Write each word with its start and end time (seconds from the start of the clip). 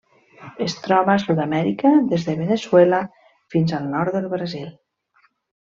Es 0.67 0.75
troba 0.85 1.13
a 1.15 1.21
Sud-amèrica: 1.23 1.91
des 2.13 2.25
de 2.29 2.35
Veneçuela 2.41 3.03
fins 3.55 3.77
al 3.81 3.87
nord 3.95 4.19
del 4.19 4.29
Brasil. 4.35 4.69